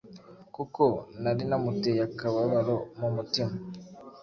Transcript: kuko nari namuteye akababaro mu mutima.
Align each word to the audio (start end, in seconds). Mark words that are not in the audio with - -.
kuko 0.55 0.83
nari 1.21 1.43
namuteye 1.49 2.01
akababaro 2.09 2.75
mu 2.99 3.07
mutima. 3.15 3.55